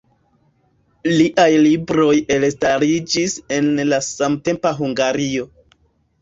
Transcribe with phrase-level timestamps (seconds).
[1.17, 5.47] Liaj libroj elstariĝis en la samtempa Hungario.